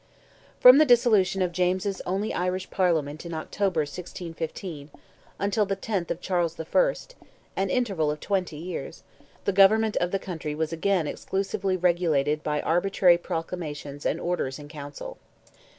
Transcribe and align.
From 0.59 0.79
the 0.79 0.85
dissolution 0.85 1.43
of 1.43 1.51
James's 1.51 2.01
only 2.07 2.33
Irish 2.33 2.71
Parliament 2.71 3.23
in 3.23 3.35
October, 3.35 3.81
1615, 3.81 4.89
until 5.37 5.63
the 5.63 5.75
tenth 5.75 6.09
of 6.09 6.19
Charles 6.19 6.59
I.—an 6.59 7.69
interval 7.69 8.09
of 8.09 8.19
twenty 8.19 8.57
years—the 8.57 9.51
government 9.53 9.97
of 9.97 10.09
the 10.09 10.17
country 10.17 10.55
was 10.55 10.73
again 10.73 11.05
exclusively 11.05 11.77
regulated 11.77 12.41
by 12.41 12.61
arbitrary 12.63 13.19
proclamations 13.19 14.03
and 14.03 14.19
orders 14.19 14.57
in 14.57 14.67
Council. 14.67 15.19